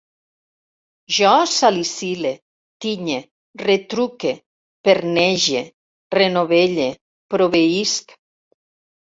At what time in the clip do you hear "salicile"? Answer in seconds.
1.55-2.31